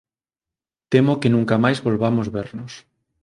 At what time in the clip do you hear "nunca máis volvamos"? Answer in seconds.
1.35-2.27